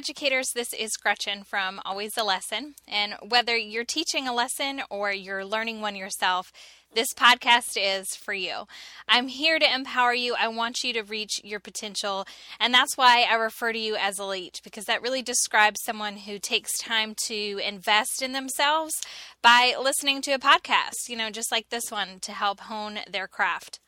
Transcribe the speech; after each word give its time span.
Educators. 0.00 0.52
This 0.54 0.72
is 0.72 0.96
Gretchen 0.96 1.44
from 1.44 1.78
Always 1.84 2.16
a 2.16 2.24
Lesson. 2.24 2.72
And 2.88 3.16
whether 3.28 3.54
you're 3.54 3.84
teaching 3.84 4.26
a 4.26 4.32
lesson 4.32 4.80
or 4.88 5.12
you're 5.12 5.44
learning 5.44 5.82
one 5.82 5.94
yourself, 5.94 6.50
this 6.94 7.12
podcast 7.14 7.76
is 7.76 8.06
for 8.16 8.32
you. 8.32 8.66
I'm 9.06 9.28
here 9.28 9.58
to 9.58 9.74
empower 9.74 10.14
you. 10.14 10.34
I 10.40 10.48
want 10.48 10.82
you 10.82 10.94
to 10.94 11.02
reach 11.02 11.42
your 11.44 11.60
potential. 11.60 12.24
And 12.58 12.72
that's 12.72 12.96
why 12.96 13.26
I 13.30 13.34
refer 13.34 13.74
to 13.74 13.78
you 13.78 13.94
as 13.94 14.18
elite, 14.18 14.62
because 14.64 14.86
that 14.86 15.02
really 15.02 15.20
describes 15.20 15.82
someone 15.84 16.16
who 16.16 16.38
takes 16.38 16.78
time 16.78 17.14
to 17.26 17.60
invest 17.62 18.22
in 18.22 18.32
themselves 18.32 18.94
by 19.42 19.74
listening 19.78 20.22
to 20.22 20.32
a 20.32 20.38
podcast, 20.38 21.10
you 21.10 21.16
know, 21.16 21.28
just 21.28 21.52
like 21.52 21.68
this 21.68 21.90
one 21.90 22.20
to 22.20 22.32
help 22.32 22.60
hone 22.60 23.00
their 23.06 23.28
craft. 23.28 23.80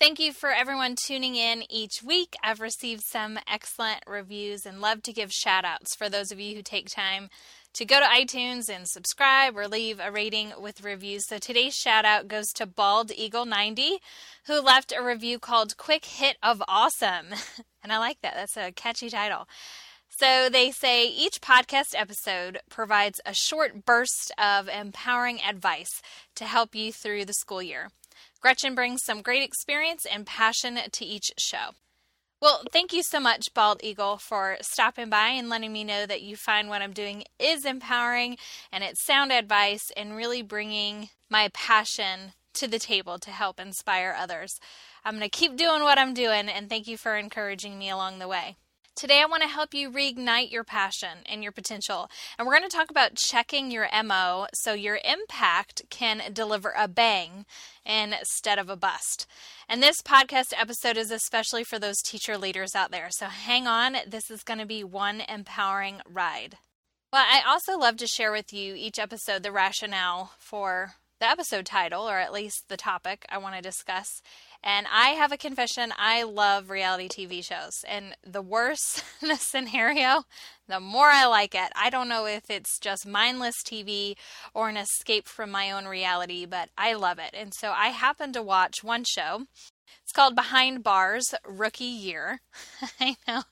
Thank 0.00 0.20
you 0.20 0.32
for 0.32 0.50
everyone 0.52 0.94
tuning 0.94 1.34
in 1.34 1.64
each 1.68 2.04
week. 2.04 2.36
I've 2.40 2.60
received 2.60 3.02
some 3.02 3.36
excellent 3.52 4.04
reviews 4.06 4.64
and 4.64 4.80
love 4.80 5.02
to 5.02 5.12
give 5.12 5.32
shout 5.32 5.64
outs 5.64 5.96
for 5.96 6.08
those 6.08 6.30
of 6.30 6.38
you 6.38 6.54
who 6.54 6.62
take 6.62 6.88
time 6.88 7.30
to 7.72 7.84
go 7.84 7.98
to 7.98 8.06
iTunes 8.06 8.68
and 8.68 8.86
subscribe 8.86 9.56
or 9.56 9.66
leave 9.66 9.98
a 9.98 10.12
rating 10.12 10.52
with 10.56 10.84
reviews. 10.84 11.26
So 11.26 11.38
today's 11.38 11.74
shout 11.74 12.04
out 12.04 12.28
goes 12.28 12.46
to 12.54 12.64
Bald 12.64 13.10
Eagle 13.10 13.44
90 13.44 13.98
who 14.46 14.60
left 14.60 14.94
a 14.96 15.02
review 15.02 15.40
called 15.40 15.76
Quick 15.76 16.04
Hit 16.04 16.36
of 16.44 16.62
Awesome. 16.68 17.34
and 17.82 17.92
I 17.92 17.98
like 17.98 18.20
that. 18.22 18.34
That's 18.36 18.56
a 18.56 18.70
catchy 18.70 19.10
title. 19.10 19.48
So 20.08 20.48
they 20.48 20.70
say 20.70 21.08
each 21.08 21.40
podcast 21.40 21.96
episode 21.96 22.60
provides 22.70 23.20
a 23.26 23.34
short 23.34 23.84
burst 23.84 24.32
of 24.38 24.68
empowering 24.68 25.40
advice 25.42 26.00
to 26.36 26.44
help 26.44 26.76
you 26.76 26.92
through 26.92 27.24
the 27.24 27.34
school 27.34 27.62
year. 27.62 27.88
Gretchen 28.40 28.74
brings 28.74 29.02
some 29.04 29.22
great 29.22 29.42
experience 29.42 30.06
and 30.06 30.26
passion 30.26 30.78
to 30.92 31.04
each 31.04 31.32
show. 31.38 31.70
Well, 32.40 32.62
thank 32.72 32.92
you 32.92 33.02
so 33.02 33.18
much, 33.18 33.52
Bald 33.52 33.80
Eagle, 33.82 34.16
for 34.16 34.58
stopping 34.60 35.10
by 35.10 35.30
and 35.30 35.48
letting 35.48 35.72
me 35.72 35.82
know 35.82 36.06
that 36.06 36.22
you 36.22 36.36
find 36.36 36.68
what 36.68 36.82
I'm 36.82 36.92
doing 36.92 37.24
is 37.40 37.64
empowering 37.64 38.36
and 38.70 38.84
it's 38.84 39.04
sound 39.04 39.32
advice 39.32 39.90
and 39.96 40.14
really 40.14 40.42
bringing 40.42 41.08
my 41.28 41.50
passion 41.52 42.34
to 42.54 42.68
the 42.68 42.78
table 42.78 43.18
to 43.18 43.30
help 43.30 43.58
inspire 43.58 44.14
others. 44.16 44.60
I'm 45.04 45.18
going 45.18 45.28
to 45.28 45.36
keep 45.36 45.56
doing 45.56 45.82
what 45.82 45.98
I'm 45.98 46.14
doing 46.14 46.48
and 46.48 46.68
thank 46.68 46.86
you 46.86 46.96
for 46.96 47.16
encouraging 47.16 47.76
me 47.76 47.90
along 47.90 48.20
the 48.20 48.28
way. 48.28 48.56
Today, 48.98 49.22
I 49.22 49.26
want 49.26 49.44
to 49.44 49.48
help 49.48 49.74
you 49.74 49.92
reignite 49.92 50.50
your 50.50 50.64
passion 50.64 51.18
and 51.24 51.40
your 51.40 51.52
potential. 51.52 52.10
And 52.36 52.44
we're 52.44 52.58
going 52.58 52.68
to 52.68 52.76
talk 52.76 52.90
about 52.90 53.14
checking 53.14 53.70
your 53.70 53.88
MO 54.02 54.48
so 54.52 54.72
your 54.72 54.98
impact 55.04 55.82
can 55.88 56.20
deliver 56.32 56.74
a 56.76 56.88
bang 56.88 57.46
instead 57.86 58.58
of 58.58 58.68
a 58.68 58.74
bust. 58.74 59.28
And 59.68 59.80
this 59.80 60.02
podcast 60.02 60.52
episode 60.56 60.96
is 60.96 61.12
especially 61.12 61.62
for 61.62 61.78
those 61.78 62.02
teacher 62.02 62.36
leaders 62.36 62.74
out 62.74 62.90
there. 62.90 63.06
So 63.10 63.26
hang 63.26 63.68
on, 63.68 63.98
this 64.04 64.32
is 64.32 64.42
going 64.42 64.58
to 64.58 64.66
be 64.66 64.82
one 64.82 65.22
empowering 65.28 66.00
ride. 66.04 66.56
Well, 67.12 67.24
I 67.24 67.42
also 67.48 67.78
love 67.78 67.98
to 67.98 68.08
share 68.08 68.32
with 68.32 68.52
you 68.52 68.74
each 68.74 68.98
episode 68.98 69.44
the 69.44 69.52
rationale 69.52 70.32
for 70.40 70.94
the 71.20 71.28
episode 71.28 71.66
title, 71.66 72.08
or 72.08 72.18
at 72.18 72.32
least 72.32 72.68
the 72.68 72.76
topic 72.76 73.24
I 73.28 73.38
want 73.38 73.54
to 73.56 73.62
discuss. 73.62 74.22
And 74.62 74.86
I 74.92 75.10
have 75.10 75.30
a 75.30 75.36
confession 75.36 75.92
I 75.96 76.24
love 76.24 76.68
reality 76.68 77.08
TV 77.08 77.44
shows. 77.44 77.84
And 77.86 78.16
the 78.26 78.42
worse 78.42 79.02
the 79.20 79.36
scenario, 79.36 80.24
the 80.66 80.80
more 80.80 81.08
I 81.10 81.26
like 81.26 81.54
it. 81.54 81.70
I 81.76 81.90
don't 81.90 82.08
know 82.08 82.26
if 82.26 82.50
it's 82.50 82.78
just 82.78 83.06
mindless 83.06 83.62
TV 83.64 84.14
or 84.54 84.68
an 84.68 84.76
escape 84.76 85.28
from 85.28 85.50
my 85.50 85.70
own 85.70 85.86
reality, 85.86 86.44
but 86.44 86.70
I 86.76 86.94
love 86.94 87.18
it. 87.18 87.30
And 87.34 87.52
so 87.54 87.70
I 87.70 87.88
happened 87.88 88.34
to 88.34 88.42
watch 88.42 88.82
one 88.82 89.04
show. 89.04 89.46
It's 90.02 90.12
called 90.12 90.34
Behind 90.34 90.82
Bars 90.82 91.34
Rookie 91.46 91.84
Year. 91.84 92.40
I 93.00 93.16
know 93.26 93.42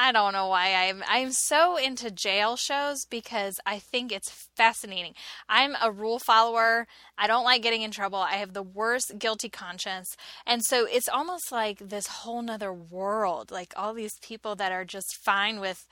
I 0.00 0.12
don't 0.12 0.32
know 0.32 0.46
why 0.46 0.72
I'm 0.74 1.02
I'm 1.08 1.32
so 1.32 1.76
into 1.76 2.08
jail 2.12 2.54
shows 2.54 3.04
because 3.10 3.58
I 3.66 3.80
think 3.80 4.12
it's 4.12 4.30
fascinating. 4.56 5.14
I'm 5.48 5.74
a 5.82 5.90
rule 5.90 6.20
follower. 6.20 6.86
I 7.18 7.26
don't 7.26 7.42
like 7.42 7.62
getting 7.62 7.82
in 7.82 7.90
trouble. 7.90 8.20
I 8.20 8.34
have 8.34 8.52
the 8.52 8.62
worst 8.62 9.18
guilty 9.18 9.48
conscience. 9.48 10.16
And 10.46 10.62
so 10.64 10.86
it's 10.88 11.08
almost 11.08 11.50
like 11.50 11.80
this 11.80 12.06
whole 12.06 12.42
nother 12.42 12.72
world. 12.72 13.50
Like 13.50 13.74
all 13.76 13.92
these 13.92 14.14
people 14.22 14.54
that 14.54 14.70
are 14.70 14.84
just 14.84 15.18
fine 15.24 15.58
with 15.58 15.84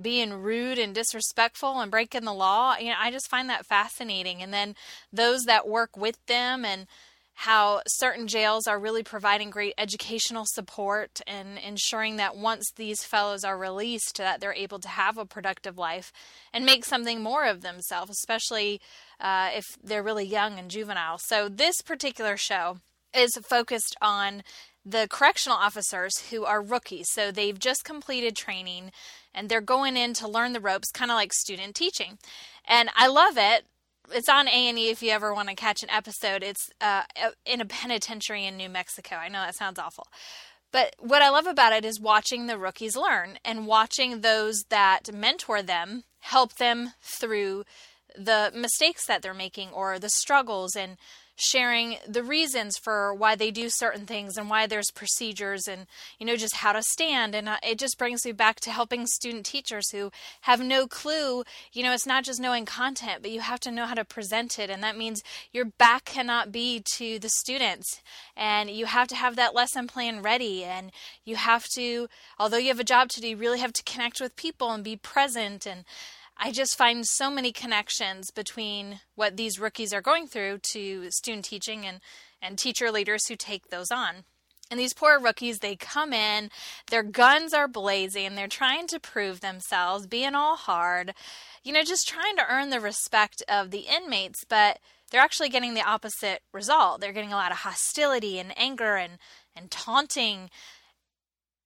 being 0.00 0.32
rude 0.32 0.78
and 0.78 0.94
disrespectful 0.94 1.80
and 1.80 1.90
breaking 1.90 2.26
the 2.26 2.32
law. 2.32 2.76
You 2.76 2.90
know, 2.90 2.98
I 3.00 3.10
just 3.10 3.28
find 3.28 3.50
that 3.50 3.66
fascinating. 3.66 4.44
And 4.44 4.54
then 4.54 4.76
those 5.12 5.42
that 5.46 5.66
work 5.66 5.96
with 5.96 6.24
them 6.26 6.64
and 6.64 6.86
how 7.40 7.80
certain 7.88 8.26
jails 8.26 8.66
are 8.66 8.78
really 8.78 9.02
providing 9.02 9.48
great 9.48 9.72
educational 9.78 10.44
support 10.46 11.22
and 11.26 11.56
ensuring 11.66 12.16
that 12.16 12.36
once 12.36 12.70
these 12.76 13.02
fellows 13.02 13.44
are 13.44 13.56
released 13.56 14.18
that 14.18 14.42
they're 14.42 14.52
able 14.52 14.78
to 14.78 14.88
have 14.88 15.16
a 15.16 15.24
productive 15.24 15.78
life 15.78 16.12
and 16.52 16.66
make 16.66 16.84
something 16.84 17.22
more 17.22 17.46
of 17.46 17.62
themselves 17.62 18.10
especially 18.10 18.78
uh, 19.20 19.48
if 19.54 19.64
they're 19.82 20.02
really 20.02 20.26
young 20.26 20.58
and 20.58 20.70
juvenile. 20.70 21.16
So 21.16 21.48
this 21.48 21.80
particular 21.80 22.36
show 22.36 22.80
is 23.14 23.30
focused 23.48 23.96
on 24.02 24.42
the 24.84 25.08
correctional 25.10 25.56
officers 25.56 26.12
who 26.30 26.44
are 26.44 26.60
rookies. 26.60 27.06
So 27.12 27.32
they've 27.32 27.58
just 27.58 27.86
completed 27.86 28.36
training 28.36 28.92
and 29.34 29.48
they're 29.48 29.62
going 29.62 29.96
in 29.96 30.12
to 30.14 30.28
learn 30.28 30.52
the 30.52 30.60
ropes 30.60 30.90
kind 30.90 31.10
of 31.10 31.14
like 31.14 31.32
student 31.32 31.74
teaching. 31.74 32.18
And 32.68 32.90
i 32.94 33.06
love 33.06 33.38
it 33.38 33.64
it's 34.12 34.28
on 34.28 34.48
A 34.48 34.68
and 34.68 34.78
E 34.78 34.90
if 34.90 35.02
you 35.02 35.10
ever 35.10 35.34
want 35.34 35.48
to 35.48 35.54
catch 35.54 35.82
an 35.82 35.90
episode. 35.90 36.42
It's 36.42 36.70
uh, 36.80 37.02
in 37.44 37.60
a 37.60 37.64
penitentiary 37.64 38.46
in 38.46 38.56
New 38.56 38.68
Mexico. 38.68 39.16
I 39.16 39.28
know 39.28 39.40
that 39.40 39.56
sounds 39.56 39.78
awful, 39.78 40.06
but 40.72 40.94
what 40.98 41.22
I 41.22 41.30
love 41.30 41.46
about 41.46 41.72
it 41.72 41.84
is 41.84 42.00
watching 42.00 42.46
the 42.46 42.58
rookies 42.58 42.96
learn 42.96 43.38
and 43.44 43.66
watching 43.66 44.20
those 44.20 44.64
that 44.68 45.12
mentor 45.12 45.62
them 45.62 46.04
help 46.20 46.54
them 46.56 46.92
through 47.00 47.64
the 48.16 48.52
mistakes 48.54 49.06
that 49.06 49.22
they're 49.22 49.34
making 49.34 49.70
or 49.70 49.98
the 49.98 50.10
struggles 50.10 50.76
and 50.76 50.96
sharing 51.40 51.96
the 52.06 52.22
reasons 52.22 52.76
for 52.76 53.14
why 53.14 53.34
they 53.34 53.50
do 53.50 53.68
certain 53.68 54.06
things 54.06 54.36
and 54.36 54.50
why 54.50 54.66
there's 54.66 54.90
procedures 54.90 55.66
and 55.66 55.86
you 56.18 56.26
know 56.26 56.36
just 56.36 56.56
how 56.56 56.72
to 56.72 56.82
stand. 56.82 57.34
And 57.34 57.48
uh, 57.48 57.56
it 57.62 57.78
just 57.78 57.98
brings 57.98 58.24
me 58.24 58.32
back 58.32 58.60
to 58.60 58.70
helping 58.70 59.06
student 59.06 59.46
teachers 59.46 59.90
who 59.90 60.10
have 60.42 60.60
no 60.60 60.86
clue. 60.86 61.44
You 61.72 61.82
know 61.82 61.92
it's 61.92 62.06
not 62.06 62.24
just 62.24 62.40
knowing 62.40 62.66
content 62.66 63.22
but 63.22 63.30
you 63.30 63.40
have 63.40 63.60
to 63.60 63.70
know 63.70 63.86
how 63.86 63.94
to 63.94 64.04
present 64.04 64.58
it. 64.58 64.70
And 64.70 64.82
that 64.82 64.96
means 64.96 65.22
your 65.52 65.64
back 65.64 66.04
cannot 66.04 66.52
be 66.52 66.82
to 66.96 67.18
the 67.18 67.30
students. 67.30 68.02
And 68.36 68.70
you 68.70 68.86
have 68.86 69.08
to 69.08 69.16
have 69.16 69.36
that 69.36 69.54
lesson 69.54 69.86
plan 69.86 70.22
ready. 70.22 70.64
And 70.64 70.92
you 71.24 71.36
have 71.36 71.66
to 71.74 72.08
although 72.38 72.58
you 72.58 72.68
have 72.68 72.80
a 72.80 72.84
job 72.84 73.08
to 73.10 73.20
do 73.20 73.28
you 73.28 73.36
really 73.36 73.60
have 73.60 73.72
to 73.72 73.82
connect 73.82 74.20
with 74.20 74.36
people 74.36 74.70
and 74.70 74.84
be 74.84 74.96
present. 74.96 75.66
And 75.66 75.84
I 76.42 76.52
just 76.52 76.78
find 76.78 77.06
so 77.06 77.30
many 77.30 77.52
connections 77.52 78.30
between 78.30 79.00
what 79.14 79.36
these 79.36 79.60
rookies 79.60 79.92
are 79.92 80.00
going 80.00 80.26
through 80.26 80.60
to 80.72 81.10
student 81.10 81.44
teaching 81.44 81.84
and, 81.84 82.00
and 82.40 82.56
teacher 82.56 82.90
leaders 82.90 83.26
who 83.26 83.36
take 83.36 83.68
those 83.68 83.90
on. 83.90 84.24
And 84.70 84.80
these 84.80 84.94
poor 84.94 85.20
rookies, 85.20 85.58
they 85.58 85.76
come 85.76 86.14
in, 86.14 86.48
their 86.90 87.02
guns 87.02 87.52
are 87.52 87.68
blazing, 87.68 88.36
they're 88.36 88.48
trying 88.48 88.86
to 88.86 88.98
prove 88.98 89.40
themselves, 89.40 90.06
being 90.06 90.34
all 90.34 90.56
hard, 90.56 91.12
you 91.62 91.74
know, 91.74 91.82
just 91.82 92.08
trying 92.08 92.36
to 92.36 92.46
earn 92.48 92.70
the 92.70 92.80
respect 92.80 93.42
of 93.46 93.70
the 93.70 93.84
inmates, 93.94 94.42
but 94.48 94.78
they're 95.10 95.20
actually 95.20 95.50
getting 95.50 95.74
the 95.74 95.86
opposite 95.86 96.40
result. 96.54 97.02
They're 97.02 97.12
getting 97.12 97.32
a 97.34 97.36
lot 97.36 97.50
of 97.50 97.58
hostility 97.58 98.38
and 98.38 98.56
anger 98.56 98.96
and, 98.96 99.18
and 99.54 99.70
taunting. 99.70 100.48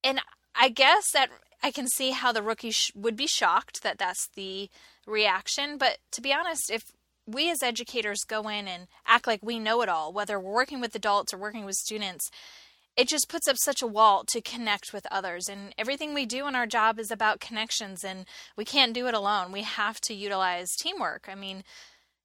And 0.02 0.20
I 0.54 0.68
guess 0.68 1.12
that 1.12 1.28
I 1.64 1.70
can 1.70 1.88
see 1.88 2.10
how 2.10 2.30
the 2.30 2.42
rookie 2.42 2.72
sh- 2.72 2.92
would 2.94 3.16
be 3.16 3.26
shocked 3.26 3.82
that 3.82 3.96
that's 3.96 4.28
the 4.36 4.68
reaction. 5.06 5.78
But 5.78 5.96
to 6.12 6.20
be 6.20 6.30
honest, 6.30 6.70
if 6.70 6.92
we 7.26 7.50
as 7.50 7.62
educators 7.62 8.20
go 8.28 8.48
in 8.48 8.68
and 8.68 8.86
act 9.06 9.26
like 9.26 9.40
we 9.42 9.58
know 9.58 9.80
it 9.80 9.88
all, 9.88 10.12
whether 10.12 10.38
we're 10.38 10.52
working 10.52 10.82
with 10.82 10.94
adults 10.94 11.32
or 11.32 11.38
working 11.38 11.64
with 11.64 11.76
students, 11.76 12.30
it 12.98 13.08
just 13.08 13.30
puts 13.30 13.48
up 13.48 13.56
such 13.56 13.80
a 13.80 13.86
wall 13.86 14.24
to 14.28 14.42
connect 14.42 14.92
with 14.92 15.06
others. 15.10 15.48
And 15.48 15.74
everything 15.78 16.12
we 16.12 16.26
do 16.26 16.46
in 16.46 16.54
our 16.54 16.66
job 16.66 16.98
is 16.98 17.10
about 17.10 17.40
connections, 17.40 18.04
and 18.04 18.26
we 18.58 18.66
can't 18.66 18.92
do 18.92 19.06
it 19.06 19.14
alone. 19.14 19.50
We 19.50 19.62
have 19.62 20.02
to 20.02 20.12
utilize 20.12 20.76
teamwork. 20.76 21.30
I 21.30 21.34
mean, 21.34 21.64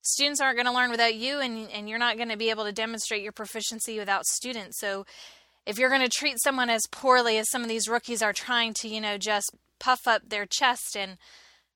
students 0.02 0.42
aren't 0.42 0.58
going 0.58 0.68
to 0.68 0.74
learn 0.74 0.92
without 0.92 1.16
you, 1.16 1.40
and, 1.40 1.70
and 1.72 1.88
you're 1.88 1.98
not 1.98 2.18
going 2.18 2.30
to 2.30 2.38
be 2.38 2.50
able 2.50 2.66
to 2.66 2.74
demonstrate 2.74 3.24
your 3.24 3.32
proficiency 3.32 4.00
without 4.00 4.26
students. 4.26 4.80
So 4.80 5.06
if 5.66 5.78
you're 5.78 5.90
going 5.90 6.02
to 6.02 6.10
treat 6.10 6.42
someone 6.42 6.70
as 6.70 6.84
poorly 6.92 7.38
as 7.38 7.50
some 7.50 7.62
of 7.62 7.68
these 7.68 7.88
rookies 7.88 8.22
are 8.22 8.34
trying 8.34 8.74
to, 8.82 8.88
you 8.88 9.02
know, 9.02 9.18
just 9.18 9.52
puff 9.80 10.08
up 10.08 10.30
their 10.30 10.46
chest 10.46 10.96
and 10.96 11.18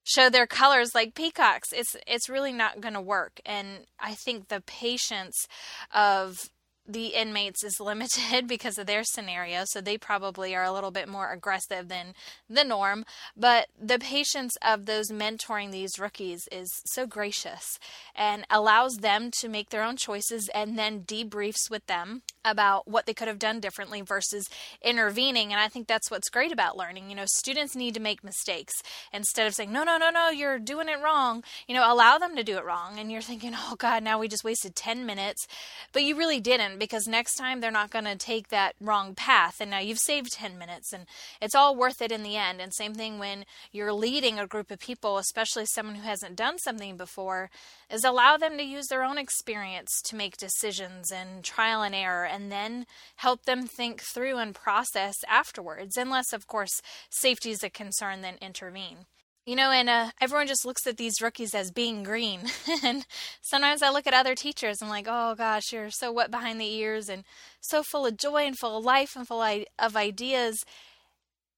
show 0.03 0.29
their 0.29 0.47
colors 0.47 0.91
like 0.93 1.15
peacocks, 1.15 1.69
it's 1.71 1.95
it's 2.07 2.29
really 2.29 2.51
not 2.51 2.81
going 2.81 2.93
to 2.93 3.01
work. 3.01 3.39
And 3.45 3.85
I 3.99 4.13
think 4.13 4.47
the 4.47 4.61
patience 4.61 5.47
of 5.93 6.49
the 6.87 7.07
inmates 7.07 7.63
is 7.63 7.79
limited 7.79 8.47
because 8.47 8.77
of 8.77 8.87
their 8.87 9.03
scenario, 9.03 9.63
so 9.65 9.81
they 9.81 9.97
probably 9.97 10.55
are 10.55 10.63
a 10.63 10.71
little 10.71 10.91
bit 10.91 11.07
more 11.07 11.31
aggressive 11.31 11.87
than 11.87 12.13
the 12.49 12.63
norm. 12.63 13.05
But 13.35 13.67
the 13.81 13.99
patience 13.99 14.55
of 14.61 14.85
those 14.85 15.11
mentoring 15.11 15.71
these 15.71 15.99
rookies 15.99 16.47
is 16.51 16.69
so 16.85 17.05
gracious 17.05 17.79
and 18.15 18.45
allows 18.49 18.97
them 18.97 19.31
to 19.39 19.49
make 19.49 19.69
their 19.69 19.83
own 19.83 19.97
choices 19.97 20.49
and 20.53 20.77
then 20.77 21.03
debriefs 21.03 21.69
with 21.69 21.85
them 21.87 22.21
about 22.45 22.87
what 22.87 23.05
they 23.05 23.13
could 23.13 23.27
have 23.27 23.39
done 23.39 23.59
differently 23.59 24.01
versus 24.01 24.49
intervening. 24.81 25.51
And 25.51 25.61
I 25.61 25.67
think 25.67 25.87
that's 25.87 26.11
what's 26.11 26.29
great 26.29 26.51
about 26.51 26.77
learning. 26.77 27.09
You 27.09 27.15
know, 27.15 27.25
students 27.25 27.75
need 27.75 27.93
to 27.93 27.99
make 27.99 28.23
mistakes 28.23 28.73
instead 29.13 29.47
of 29.47 29.53
saying, 29.53 29.71
no, 29.71 29.83
no, 29.83 29.97
no, 29.97 30.09
no, 30.09 30.29
you're 30.29 30.59
doing 30.59 30.89
it 30.89 31.01
wrong. 31.01 31.43
You 31.67 31.75
know, 31.75 31.91
allow 31.91 32.17
them 32.17 32.35
to 32.35 32.43
do 32.43 32.57
it 32.57 32.65
wrong. 32.65 32.99
And 32.99 33.11
you're 33.11 33.21
thinking, 33.21 33.53
oh 33.55 33.75
God, 33.77 34.03
now 34.03 34.19
we 34.19 34.27
just 34.27 34.43
wasted 34.43 34.75
10 34.75 35.05
minutes. 35.05 35.47
But 35.91 36.03
you 36.03 36.17
really 36.17 36.39
didn't 36.39 36.72
because 36.77 37.07
next 37.07 37.35
time 37.35 37.59
they're 37.59 37.71
not 37.71 37.91
going 37.91 38.05
to 38.05 38.15
take 38.15 38.49
that 38.49 38.75
wrong 38.79 39.15
path. 39.15 39.59
And 39.59 39.71
now 39.71 39.79
you've 39.79 39.99
saved 39.99 40.33
10 40.33 40.57
minutes 40.57 40.93
and 40.93 41.05
it's 41.41 41.55
all 41.55 41.75
worth 41.75 42.01
it 42.01 42.11
in 42.11 42.23
the 42.23 42.35
end. 42.35 42.61
And 42.61 42.73
same 42.73 42.93
thing 42.93 43.19
when 43.19 43.45
you're 43.71 43.93
leading 43.93 44.39
a 44.39 44.47
group 44.47 44.71
of 44.71 44.79
people, 44.79 45.17
especially 45.17 45.65
someone 45.65 45.95
who 45.95 46.03
hasn't 46.03 46.35
done 46.35 46.57
something 46.59 46.97
before, 46.97 47.49
is 47.89 48.03
allow 48.03 48.37
them 48.37 48.57
to 48.57 48.63
use 48.63 48.87
their 48.87 49.03
own 49.03 49.17
experience 49.17 50.01
to 50.05 50.15
make 50.15 50.37
decisions 50.37 51.11
and 51.11 51.43
trial 51.43 51.81
and 51.81 51.95
error 51.95 52.25
and 52.25 52.51
then 52.51 52.85
help 53.17 53.45
them 53.45 53.67
think 53.67 54.01
through 54.01 54.37
and 54.37 54.55
process 54.55 55.15
afterwards, 55.27 55.97
unless, 55.97 56.33
of 56.33 56.47
course, 56.47 56.81
safety 57.09 57.51
is 57.51 57.63
a 57.63 57.69
concern, 57.69 58.21
then 58.21 58.35
intervene. 58.41 59.05
You 59.45 59.57
know, 59.57 59.71
and 59.71 59.89
uh, 59.89 60.11
everyone 60.21 60.47
just 60.47 60.65
looks 60.65 60.87
at 60.87 60.95
these 60.95 61.21
rookies 61.21 61.53
as 61.53 61.69
being 61.69 62.03
green. 62.03 62.43
and 62.83 63.05
sometimes 63.41 63.81
I 63.81 63.89
look 63.89 64.07
at 64.07 64.13
other 64.13 64.35
teachers 64.35 64.81
and 64.81 64.89
like, 64.89 65.05
oh 65.09 65.35
gosh, 65.35 65.73
you're 65.73 65.89
so 65.89 66.13
wet 66.13 66.31
behind 66.31 66.61
the 66.61 66.73
ears 66.73 67.09
and 67.09 67.25
so 67.59 67.83
full 67.83 68.05
of 68.05 68.15
joy 68.15 68.43
and 68.43 68.57
full 68.57 68.77
of 68.77 68.85
life 68.85 69.17
and 69.17 69.27
full 69.27 69.41
of 69.41 69.95
ideas. 69.97 70.63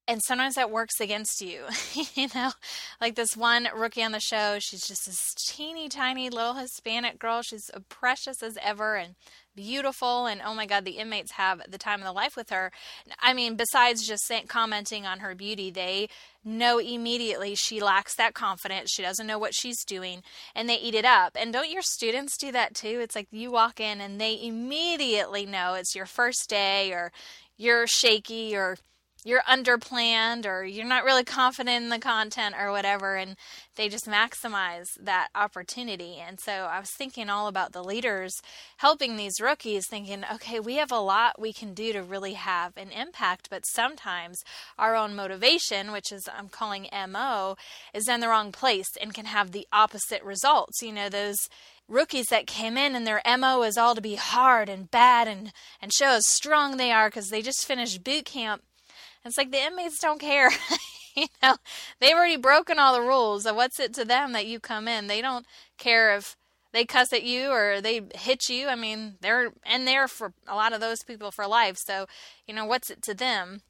And 0.07 0.21
sometimes 0.23 0.55
that 0.55 0.69
works 0.69 0.99
against 0.99 1.41
you. 1.41 1.63
you 2.15 2.27
know, 2.35 2.51
like 3.01 3.15
this 3.15 3.35
one 3.35 3.67
rookie 3.75 4.03
on 4.03 4.11
the 4.11 4.19
show, 4.19 4.57
she's 4.59 4.87
just 4.87 5.05
this 5.07 5.33
teeny 5.47 5.89
tiny 5.89 6.29
little 6.29 6.53
Hispanic 6.53 7.17
girl. 7.17 7.41
She's 7.41 7.71
precious 7.89 8.43
as 8.43 8.57
ever 8.61 8.95
and 8.95 9.15
beautiful 9.55 10.25
and 10.25 10.41
oh 10.45 10.53
my 10.53 10.65
god 10.65 10.83
the 10.83 10.97
inmates 10.97 11.31
have 11.31 11.61
the 11.69 11.77
time 11.77 11.99
of 11.99 12.03
their 12.03 12.11
life 12.11 12.35
with 12.35 12.49
her 12.49 12.71
i 13.21 13.33
mean 13.33 13.55
besides 13.55 14.05
just 14.05 14.31
commenting 14.47 15.05
on 15.05 15.19
her 15.19 15.33
beauty 15.33 15.71
they 15.71 16.09
know 16.43 16.77
immediately 16.77 17.55
she 17.55 17.79
lacks 17.79 18.15
that 18.15 18.33
confidence 18.33 18.91
she 18.91 19.01
doesn't 19.01 19.27
know 19.27 19.39
what 19.39 19.55
she's 19.55 19.83
doing 19.85 20.21
and 20.53 20.67
they 20.67 20.75
eat 20.75 20.93
it 20.93 21.05
up 21.05 21.37
and 21.39 21.53
don't 21.53 21.71
your 21.71 21.81
students 21.81 22.37
do 22.37 22.51
that 22.51 22.75
too 22.75 22.99
it's 23.01 23.15
like 23.15 23.27
you 23.31 23.49
walk 23.49 23.79
in 23.79 24.01
and 24.01 24.19
they 24.19 24.37
immediately 24.41 25.45
know 25.45 25.73
it's 25.73 25.95
your 25.95 26.05
first 26.05 26.49
day 26.49 26.91
or 26.91 27.11
you're 27.57 27.87
shaky 27.87 28.55
or 28.55 28.77
you're 29.25 29.41
underplanned 29.41 30.45
or 30.45 30.63
you're 30.63 30.85
not 30.85 31.03
really 31.03 31.25
confident 31.25 31.83
in 31.83 31.89
the 31.89 31.99
content 31.99 32.55
or 32.57 32.71
whatever 32.71 33.17
and 33.17 33.35
they 33.75 33.89
just 33.89 34.07
maximize 34.07 34.87
that 35.01 35.27
opportunity. 35.35 36.23
And 36.25 36.39
so 36.39 36.51
i 36.71 36.79
was 36.79 36.91
thinking 36.97 37.29
all 37.29 37.47
about 37.47 37.73
the 37.73 37.83
leaders 37.83 38.33
helping 38.77 39.17
these 39.17 39.41
rookies 39.41 39.85
thinking 39.89 40.23
okay 40.33 40.59
we 40.59 40.75
have 40.75 40.91
a 40.91 40.99
lot 40.99 41.41
we 41.41 41.51
can 41.51 41.73
do 41.73 41.91
to 41.91 42.01
really 42.01 42.33
have 42.33 42.77
an 42.77 42.91
impact 42.91 43.49
but 43.49 43.65
sometimes 43.65 44.41
our 44.77 44.95
own 44.95 45.15
motivation 45.15 45.91
which 45.91 46.11
is 46.11 46.29
i'm 46.37 46.47
calling 46.47 46.87
mo 47.09 47.57
is 47.93 48.07
in 48.07 48.19
the 48.19 48.27
wrong 48.27 48.51
place 48.51 48.87
and 49.01 49.13
can 49.13 49.25
have 49.25 49.51
the 49.51 49.67
opposite 49.71 50.23
results. 50.23 50.81
You 50.81 50.91
know 50.91 51.09
those 51.09 51.37
rookies 51.87 52.27
that 52.27 52.47
came 52.47 52.77
in 52.77 52.95
and 52.95 53.05
their 53.05 53.21
MO 53.37 53.61
is 53.63 53.77
all 53.77 53.95
to 53.95 54.01
be 54.01 54.15
hard 54.15 54.69
and 54.69 54.89
bad 54.89 55.27
and, 55.27 55.51
and 55.81 55.93
show 55.93 56.05
how 56.05 56.19
strong 56.19 56.77
they 56.77 56.91
are 56.91 57.09
because 57.09 57.29
they 57.29 57.41
just 57.41 57.65
finished 57.65 58.03
boot 58.03 58.25
camp 58.25 58.63
it's 59.25 59.37
like 59.37 59.51
the 59.51 59.63
inmates 59.63 59.99
don't 59.99 60.19
care. 60.19 60.49
you 61.15 61.27
know, 61.41 61.55
they've 61.99 62.15
already 62.15 62.37
broken 62.37 62.79
all 62.79 62.93
the 62.93 63.01
rules. 63.01 63.43
So 63.43 63.53
what's 63.53 63.79
it 63.79 63.93
to 63.95 64.05
them 64.05 64.33
that 64.33 64.45
you 64.45 64.59
come 64.59 64.87
in? 64.87 65.07
They 65.07 65.21
don't 65.21 65.45
care 65.77 66.15
if 66.15 66.37
they 66.71 66.85
cuss 66.85 67.13
at 67.13 67.23
you 67.23 67.49
or 67.49 67.81
they 67.81 68.01
hit 68.15 68.49
you. 68.49 68.67
I 68.67 68.75
mean, 68.75 69.15
they're 69.21 69.51
in 69.65 69.85
there 69.85 70.07
for 70.07 70.33
a 70.47 70.55
lot 70.55 70.73
of 70.73 70.81
those 70.81 71.03
people 71.03 71.31
for 71.31 71.47
life. 71.47 71.77
So, 71.77 72.05
you 72.47 72.53
know, 72.53 72.65
what's 72.65 72.89
it 72.89 73.01
to 73.03 73.13
them? 73.13 73.61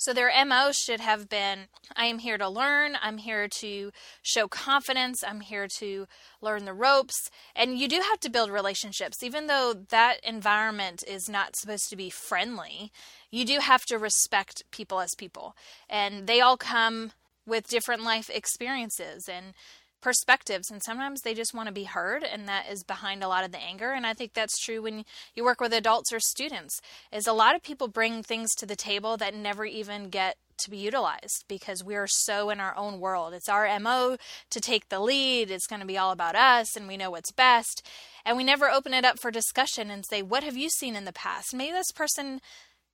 So 0.00 0.14
their 0.14 0.32
MO 0.46 0.72
should 0.72 1.00
have 1.00 1.28
been 1.28 1.68
I 1.94 2.06
am 2.06 2.20
here 2.20 2.38
to 2.38 2.48
learn, 2.48 2.96
I'm 3.02 3.18
here 3.18 3.48
to 3.58 3.92
show 4.22 4.48
confidence, 4.48 5.22
I'm 5.22 5.42
here 5.42 5.68
to 5.78 6.06
learn 6.40 6.64
the 6.64 6.72
ropes. 6.72 7.30
And 7.54 7.78
you 7.78 7.86
do 7.86 8.00
have 8.00 8.18
to 8.20 8.30
build 8.30 8.50
relationships, 8.50 9.22
even 9.22 9.46
though 9.46 9.74
that 9.90 10.24
environment 10.24 11.04
is 11.06 11.28
not 11.28 11.54
supposed 11.54 11.90
to 11.90 11.96
be 11.96 12.08
friendly. 12.08 12.92
You 13.30 13.44
do 13.44 13.58
have 13.58 13.84
to 13.86 13.98
respect 13.98 14.62
people 14.70 15.00
as 15.00 15.10
people. 15.18 15.54
And 15.86 16.26
they 16.26 16.40
all 16.40 16.56
come 16.56 17.12
with 17.46 17.68
different 17.68 18.02
life 18.02 18.30
experiences 18.30 19.28
and 19.28 19.52
perspectives 20.00 20.70
and 20.70 20.82
sometimes 20.82 21.20
they 21.22 21.34
just 21.34 21.54
want 21.54 21.66
to 21.66 21.72
be 21.72 21.84
heard 21.84 22.22
and 22.22 22.48
that 22.48 22.66
is 22.70 22.82
behind 22.82 23.22
a 23.22 23.28
lot 23.28 23.44
of 23.44 23.52
the 23.52 23.58
anger 23.58 23.92
and 23.92 24.06
i 24.06 24.14
think 24.14 24.32
that's 24.32 24.58
true 24.58 24.82
when 24.82 25.04
you 25.34 25.44
work 25.44 25.60
with 25.60 25.72
adults 25.72 26.12
or 26.12 26.20
students 26.20 26.80
is 27.12 27.26
a 27.26 27.32
lot 27.32 27.54
of 27.54 27.62
people 27.62 27.88
bring 27.88 28.22
things 28.22 28.50
to 28.54 28.66
the 28.66 28.76
table 28.76 29.16
that 29.16 29.34
never 29.34 29.64
even 29.64 30.08
get 30.08 30.36
to 30.60 30.70
be 30.70 30.76
utilized 30.76 31.44
because 31.48 31.82
we're 31.82 32.06
so 32.06 32.50
in 32.50 32.60
our 32.60 32.76
own 32.76 33.00
world. 33.00 33.32
It's 33.34 33.48
our 33.48 33.78
mo 33.80 34.16
to 34.50 34.60
take 34.60 34.88
the 34.88 35.00
lead 35.00 35.50
it's 35.50 35.66
going 35.66 35.80
to 35.80 35.86
be 35.86 35.98
all 35.98 36.12
about 36.12 36.36
us 36.36 36.76
and 36.76 36.86
we 36.86 36.96
know 36.96 37.10
what's 37.10 37.32
best 37.32 37.86
and 38.24 38.36
we 38.36 38.44
never 38.44 38.70
open 38.70 38.94
it 38.94 39.04
up 39.04 39.18
for 39.18 39.30
discussion 39.30 39.90
and 39.90 40.04
say 40.04 40.22
what 40.22 40.44
have 40.44 40.56
you 40.56 40.68
seen 40.68 40.96
in 40.96 41.04
the 41.04 41.12
past? 41.12 41.54
Maybe 41.54 41.72
this 41.72 41.92
person 41.92 42.40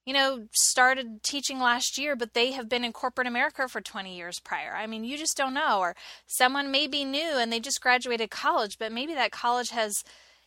you 0.07 0.13
know, 0.13 0.47
started 0.53 1.25
teaching 1.25 1.59
last 1.59 1.99
year, 1.99 2.15
but 2.15 2.33
they 2.33 2.53
have 2.53 2.69
been 2.69 2.85
in 2.85 2.93
corporate 2.93 3.27
America 3.27 3.67
for 3.67 3.81
20 3.81 4.17
years 4.17 4.39
prior. 4.39 4.73
I 4.75 4.87
mean, 4.87 5.03
you 5.03 5.19
just 5.19 5.37
don't 5.37 5.53
know. 5.53 5.81
Or 5.81 5.97
someone 6.29 6.71
may 6.71 6.87
be 6.87 7.05
new 7.05 7.37
and 7.37 7.53
they 7.53 7.59
just 7.59 7.81
graduated 7.81 8.31
college, 8.31 8.79
but 8.79 8.93
maybe 8.93 9.15
that 9.15 9.33
college 9.33 9.71
has, 9.71 10.05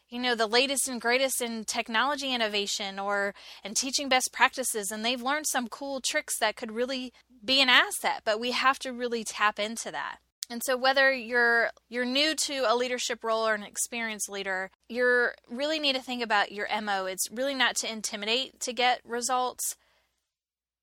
you 0.10 0.18
know, 0.18 0.34
the 0.34 0.48
latest 0.48 0.88
and 0.88 1.02
greatest 1.02 1.42
in 1.42 1.66
technology 1.66 2.34
innovation 2.34 2.98
or 2.98 3.36
in 3.62 3.74
teaching 3.74 4.08
best 4.08 4.32
practices, 4.32 4.92
and 4.92 5.04
they've 5.04 5.22
learned 5.22 5.46
some 5.46 5.68
cool 5.68 6.00
tricks 6.00 6.40
that 6.40 6.56
could 6.56 6.72
really 6.72 7.12
be 7.44 7.62
an 7.62 7.68
asset. 7.68 8.22
But 8.24 8.40
we 8.40 8.52
have 8.52 8.80
to 8.80 8.94
really 8.94 9.26
tap 9.26 9.60
into 9.60 9.92
that. 9.92 10.20
And 10.50 10.64
so 10.64 10.76
whether 10.76 11.14
you're 11.14 11.70
you're 11.90 12.06
new 12.06 12.34
to 12.34 12.66
a 12.68 12.76
leadership 12.76 13.24
role 13.24 13.48
or 13.48 13.54
an 13.54 13.64
experienced 13.64 14.30
leader, 14.30 14.72
you 14.88 15.28
really 15.48 15.80
need 15.80 15.96
to 15.96 16.02
think 16.02 16.24
about 16.24 16.52
your 16.52 16.68
MO. 16.82 17.06
It's 17.06 17.30
really 17.32 17.54
not 17.54 17.76
to 17.78 17.92
intimidate 17.92 18.60
to 18.62 18.74
get 18.74 19.02
results. 19.06 19.76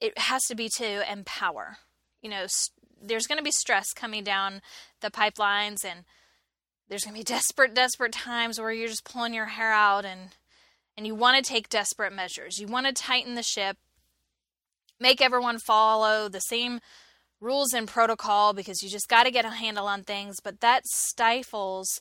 It 0.01 0.17
has 0.19 0.45
to 0.45 0.55
be 0.55 0.69
to 0.77 1.11
empower. 1.11 1.79
You 2.23 2.31
know, 2.31 2.47
there's 3.03 3.27
going 3.27 3.39
to 3.39 3.45
be 3.45 3.51
stress 3.51 3.93
coming 3.93 4.23
down 4.23 4.63
the 5.01 5.11
pipelines 5.11 5.85
and 5.85 6.05
there's 6.89 7.05
going 7.05 7.15
to 7.15 7.21
be 7.21 7.25
desperate 7.35 7.75
desperate 7.75 8.13
times 8.13 8.61
where 8.61 8.71
you're 8.71 8.89
just 8.89 9.05
pulling 9.05 9.35
your 9.35 9.47
hair 9.47 9.73
out 9.73 10.05
and 10.05 10.37
and 10.97 11.07
you 11.07 11.15
want 11.15 11.45
to 11.45 11.49
take 11.49 11.69
desperate 11.69 12.13
measures. 12.13 12.61
You 12.61 12.69
want 12.69 12.87
to 12.87 12.93
tighten 12.93 13.35
the 13.35 13.43
ship, 13.43 13.77
make 15.01 15.21
everyone 15.21 15.59
follow 15.59 16.29
the 16.29 16.41
same 16.41 16.81
rules 17.41 17.73
and 17.73 17.89
protocol 17.89 18.53
because 18.53 18.83
you 18.83 18.89
just 18.89 19.09
got 19.09 19.25
to 19.25 19.31
get 19.31 19.45
a 19.45 19.51
handle 19.51 19.87
on 19.87 20.03
things, 20.03 20.37
but 20.43 20.61
that 20.61 20.87
stifles 20.87 22.01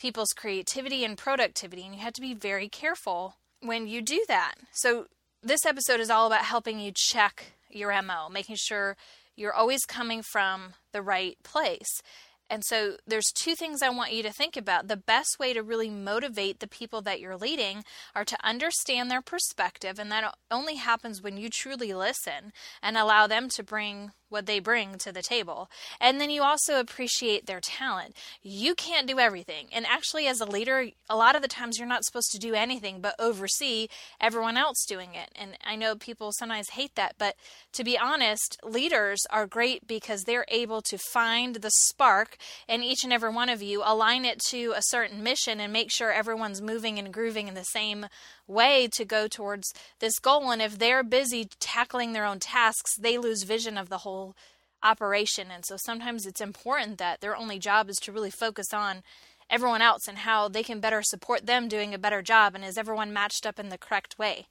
people's 0.00 0.32
creativity 0.36 1.04
and 1.04 1.16
productivity, 1.16 1.82
and 1.84 1.94
you 1.94 2.00
have 2.00 2.12
to 2.14 2.20
be 2.20 2.34
very 2.34 2.68
careful 2.68 3.36
when 3.60 3.86
you 3.86 4.02
do 4.02 4.24
that. 4.28 4.54
So, 4.72 5.06
this 5.44 5.66
episode 5.66 6.00
is 6.00 6.10
all 6.10 6.26
about 6.26 6.44
helping 6.44 6.78
you 6.78 6.92
check 6.94 7.54
your 7.68 7.90
MO, 8.02 8.28
making 8.28 8.56
sure 8.58 8.96
you're 9.36 9.54
always 9.54 9.84
coming 9.84 10.22
from 10.22 10.74
the 10.92 11.02
right 11.02 11.36
place. 11.42 12.02
And 12.50 12.64
so 12.64 12.96
there's 13.06 13.32
two 13.34 13.54
things 13.54 13.80
I 13.80 13.88
want 13.88 14.12
you 14.12 14.22
to 14.22 14.32
think 14.32 14.56
about. 14.56 14.88
The 14.88 14.96
best 14.96 15.38
way 15.38 15.54
to 15.54 15.62
really 15.62 15.88
motivate 15.88 16.60
the 16.60 16.68
people 16.68 17.00
that 17.02 17.20
you're 17.20 17.36
leading 17.36 17.84
are 18.14 18.24
to 18.24 18.36
understand 18.44 19.10
their 19.10 19.22
perspective, 19.22 19.98
and 19.98 20.12
that 20.12 20.34
only 20.50 20.76
happens 20.76 21.22
when 21.22 21.36
you 21.36 21.48
truly 21.48 21.94
listen 21.94 22.52
and 22.82 22.96
allow 22.96 23.26
them 23.26 23.48
to 23.50 23.62
bring 23.62 24.12
what 24.32 24.46
they 24.46 24.58
bring 24.58 24.96
to 24.96 25.12
the 25.12 25.22
table. 25.22 25.70
And 26.00 26.20
then 26.20 26.30
you 26.30 26.42
also 26.42 26.80
appreciate 26.80 27.46
their 27.46 27.60
talent. 27.60 28.16
You 28.42 28.74
can't 28.74 29.06
do 29.06 29.18
everything. 29.18 29.66
And 29.72 29.86
actually, 29.86 30.26
as 30.26 30.40
a 30.40 30.46
leader, 30.46 30.88
a 31.08 31.16
lot 31.16 31.36
of 31.36 31.42
the 31.42 31.48
times 31.48 31.78
you're 31.78 31.86
not 31.86 32.04
supposed 32.04 32.32
to 32.32 32.38
do 32.38 32.54
anything 32.54 33.00
but 33.00 33.14
oversee 33.18 33.88
everyone 34.20 34.56
else 34.56 34.84
doing 34.88 35.14
it. 35.14 35.30
And 35.36 35.58
I 35.64 35.76
know 35.76 35.94
people 35.94 36.32
sometimes 36.32 36.70
hate 36.70 36.94
that, 36.96 37.16
but 37.18 37.36
to 37.74 37.84
be 37.84 37.98
honest, 37.98 38.58
leaders 38.64 39.20
are 39.30 39.46
great 39.46 39.86
because 39.86 40.24
they're 40.24 40.46
able 40.48 40.80
to 40.82 40.98
find 40.98 41.56
the 41.56 41.70
spark 41.70 42.38
in 42.68 42.82
each 42.82 43.04
and 43.04 43.12
every 43.12 43.30
one 43.30 43.48
of 43.48 43.62
you, 43.62 43.82
align 43.84 44.24
it 44.24 44.40
to 44.48 44.72
a 44.76 44.82
certain 44.82 45.22
mission, 45.22 45.60
and 45.60 45.72
make 45.72 45.90
sure 45.90 46.12
everyone's 46.12 46.62
moving 46.62 46.98
and 46.98 47.12
grooving 47.12 47.48
in 47.48 47.54
the 47.54 47.64
same 47.64 48.06
way 48.46 48.88
to 48.92 49.04
go 49.04 49.28
towards 49.28 49.72
this 50.00 50.18
goal. 50.18 50.50
And 50.50 50.62
if 50.62 50.78
they're 50.78 51.02
busy 51.02 51.48
tackling 51.60 52.12
their 52.12 52.24
own 52.24 52.38
tasks, 52.38 52.96
they 52.96 53.18
lose 53.18 53.42
vision 53.42 53.78
of 53.78 53.88
the 53.88 53.98
whole 53.98 54.34
operation. 54.82 55.48
And 55.52 55.64
so 55.64 55.76
sometimes 55.76 56.26
it's 56.26 56.40
important 56.40 56.98
that 56.98 57.20
their 57.20 57.36
only 57.36 57.58
job 57.58 57.88
is 57.88 57.98
to 57.98 58.12
really 58.12 58.30
focus 58.30 58.72
on 58.72 59.02
everyone 59.48 59.82
else 59.82 60.08
and 60.08 60.18
how 60.18 60.48
they 60.48 60.62
can 60.62 60.80
better 60.80 61.02
support 61.02 61.46
them 61.46 61.68
doing 61.68 61.94
a 61.94 61.98
better 61.98 62.22
job. 62.22 62.54
And 62.54 62.64
is 62.64 62.78
everyone 62.78 63.12
matched 63.12 63.46
up 63.46 63.58
in 63.58 63.68
the 63.68 63.78
correct 63.78 64.18
way? 64.18 64.46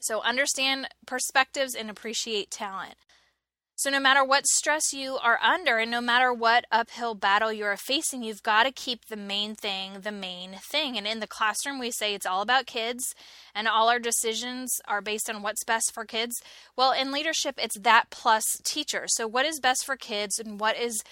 So 0.00 0.20
understand 0.22 0.88
perspectives 1.06 1.74
and 1.74 1.88
appreciate 1.88 2.50
talent. 2.50 2.94
So, 3.78 3.90
no 3.90 4.00
matter 4.00 4.24
what 4.24 4.46
stress 4.46 4.94
you 4.94 5.18
are 5.22 5.38
under 5.42 5.76
and 5.76 5.90
no 5.90 6.00
matter 6.00 6.32
what 6.32 6.64
uphill 6.72 7.14
battle 7.14 7.52
you 7.52 7.66
are 7.66 7.76
facing, 7.76 8.22
you've 8.22 8.42
got 8.42 8.62
to 8.62 8.72
keep 8.72 9.04
the 9.04 9.18
main 9.18 9.54
thing 9.54 10.00
the 10.00 10.10
main 10.10 10.52
thing. 10.52 10.96
And 10.96 11.06
in 11.06 11.20
the 11.20 11.26
classroom, 11.26 11.78
we 11.78 11.90
say 11.90 12.14
it's 12.14 12.24
all 12.24 12.40
about 12.40 12.64
kids 12.64 13.14
and 13.54 13.68
all 13.68 13.90
our 13.90 13.98
decisions 13.98 14.70
are 14.88 15.02
based 15.02 15.28
on 15.28 15.42
what's 15.42 15.62
best 15.62 15.92
for 15.92 16.06
kids. 16.06 16.40
Well, 16.74 16.92
in 16.92 17.12
leadership, 17.12 17.56
it's 17.58 17.78
that 17.80 18.08
plus 18.08 18.44
teacher. 18.64 19.04
So, 19.08 19.26
what 19.26 19.44
is 19.44 19.60
best 19.60 19.84
for 19.84 19.96
kids 19.96 20.38
and 20.38 20.58
what 20.58 20.78
is 20.78 21.02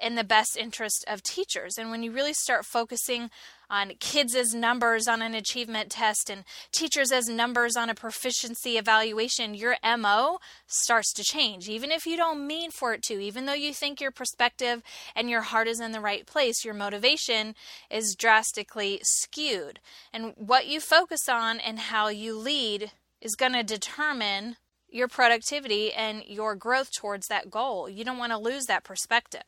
in 0.00 0.14
the 0.14 0.24
best 0.24 0.56
interest 0.56 1.04
of 1.08 1.22
teachers. 1.22 1.78
And 1.78 1.90
when 1.90 2.02
you 2.02 2.10
really 2.10 2.32
start 2.32 2.64
focusing 2.64 3.30
on 3.70 3.92
kids 3.98 4.34
as 4.34 4.54
numbers 4.54 5.08
on 5.08 5.22
an 5.22 5.34
achievement 5.34 5.90
test 5.90 6.28
and 6.28 6.44
teachers 6.72 7.10
as 7.10 7.28
numbers 7.28 7.76
on 7.76 7.88
a 7.88 7.94
proficiency 7.94 8.76
evaluation, 8.76 9.54
your 9.54 9.76
MO 9.98 10.38
starts 10.66 11.12
to 11.14 11.22
change. 11.22 11.68
Even 11.68 11.90
if 11.90 12.06
you 12.06 12.16
don't 12.16 12.46
mean 12.46 12.70
for 12.70 12.92
it 12.92 13.02
to, 13.04 13.14
even 13.14 13.46
though 13.46 13.54
you 13.54 13.72
think 13.72 14.00
your 14.00 14.10
perspective 14.10 14.82
and 15.14 15.30
your 15.30 15.42
heart 15.42 15.68
is 15.68 15.80
in 15.80 15.92
the 15.92 16.00
right 16.00 16.26
place, 16.26 16.64
your 16.64 16.74
motivation 16.74 17.54
is 17.90 18.14
drastically 18.14 19.00
skewed. 19.02 19.80
And 20.12 20.32
what 20.36 20.66
you 20.66 20.80
focus 20.80 21.28
on 21.28 21.58
and 21.60 21.78
how 21.78 22.08
you 22.08 22.36
lead 22.36 22.92
is 23.20 23.36
going 23.36 23.52
to 23.52 23.62
determine 23.62 24.56
your 24.88 25.08
productivity 25.08 25.92
and 25.92 26.22
your 26.26 26.54
growth 26.54 26.90
towards 26.92 27.26
that 27.26 27.50
goal. 27.50 27.88
You 27.88 28.04
don't 28.04 28.18
want 28.18 28.32
to 28.32 28.38
lose 28.38 28.66
that 28.66 28.84
perspective 28.84 29.42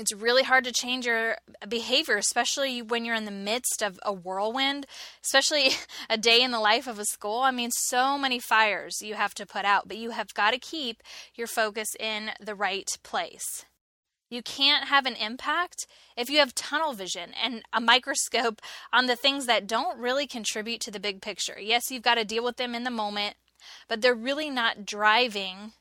it's 0.00 0.14
really 0.14 0.42
hard 0.42 0.64
to 0.64 0.72
change 0.72 1.06
your 1.06 1.36
behavior, 1.68 2.16
especially 2.16 2.80
when 2.80 3.04
you're 3.04 3.14
in 3.14 3.26
the 3.26 3.30
midst 3.30 3.82
of 3.82 4.00
a 4.02 4.12
whirlwind, 4.12 4.86
especially 5.24 5.70
a 6.10 6.16
day 6.16 6.42
in 6.42 6.50
the 6.50 6.58
life 6.60 6.86
of 6.86 6.98
a 6.98 7.04
school. 7.04 7.40
I 7.40 7.50
mean, 7.50 7.70
so 7.70 8.18
many 8.18 8.40
fires 8.40 8.96
you 9.02 9.14
have 9.14 9.34
to 9.34 9.46
put 9.46 9.64
out, 9.64 9.86
but 9.86 9.98
you 9.98 10.10
have 10.10 10.34
got 10.34 10.52
to 10.52 10.58
keep 10.58 11.02
your 11.34 11.46
focus 11.46 11.88
in 12.00 12.30
the 12.40 12.54
right 12.54 12.88
place. 13.02 13.66
You 14.30 14.42
can't 14.42 14.88
have 14.88 15.06
an 15.06 15.16
impact 15.16 15.86
if 16.16 16.30
you 16.30 16.38
have 16.38 16.54
tunnel 16.54 16.92
vision 16.92 17.32
and 17.42 17.62
a 17.72 17.80
microscope 17.80 18.62
on 18.92 19.06
the 19.06 19.16
things 19.16 19.46
that 19.46 19.66
don't 19.66 19.98
really 19.98 20.26
contribute 20.26 20.80
to 20.82 20.90
the 20.90 21.00
big 21.00 21.20
picture. 21.20 21.58
Yes, 21.60 21.90
you've 21.90 22.04
got 22.04 22.14
to 22.14 22.24
deal 22.24 22.44
with 22.44 22.56
them 22.56 22.74
in 22.74 22.84
the 22.84 22.90
moment, 22.90 23.34
but 23.88 24.00
they're 24.00 24.14
really 24.14 24.48
not 24.48 24.86
driving 24.86 25.72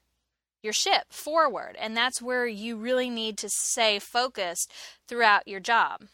your 0.62 0.74
ship 0.74 1.06
forward. 1.10 1.76
And 1.80 1.96
that's 1.96 2.22
where 2.22 2.46
you 2.46 2.76
really 2.76 3.10
need 3.10 3.38
to 3.40 3.50
stay 3.50 4.00
focused 4.00 4.72
throughout 5.08 5.48
your 5.48 5.60
job. 5.60 6.06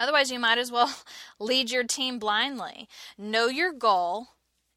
Otherwise, 0.00 0.30
you 0.30 0.38
might 0.38 0.58
as 0.58 0.72
well 0.72 0.92
lead 1.40 1.70
your 1.70 1.84
team 1.84 2.18
blindly. 2.18 2.88
Know 3.16 3.46
your 3.46 3.72
goal 3.72 4.28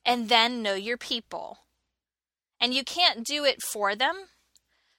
and 0.05 0.29
then 0.29 0.61
know 0.61 0.75
your 0.75 0.97
people. 0.97 1.59
And 2.59 2.73
you 2.73 2.83
can't 2.83 3.25
do 3.25 3.43
it 3.43 3.61
for 3.61 3.95
them. 3.95 4.15